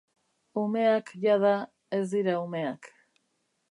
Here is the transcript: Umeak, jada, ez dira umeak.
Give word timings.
Umeak, 0.61 1.13
jada, 1.25 1.53
ez 2.01 2.03
dira 2.15 2.35
umeak. 2.49 2.93